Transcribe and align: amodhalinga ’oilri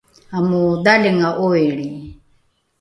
amodhalinga 0.37 1.29
’oilri 1.45 1.87